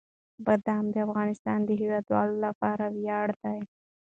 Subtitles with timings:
[0.45, 3.59] بادام د افغانستان د هیوادوالو لپاره ویاړ دی.